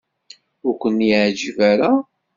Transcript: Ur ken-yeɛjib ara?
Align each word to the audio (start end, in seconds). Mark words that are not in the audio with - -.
Ur 0.67 0.73
ken-yeɛjib 0.81 1.57
ara? 1.71 1.91